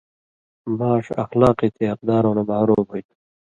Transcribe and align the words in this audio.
ماݜ 0.77 1.05
اخلاق 1.23 1.57
یی 1.63 1.69
تے 1.75 1.83
اقدارؤں 1.93 2.35
نہ 2.37 2.43
محروم 2.49 2.85
ہُوئ 2.89 3.01
تُھو 3.05 3.15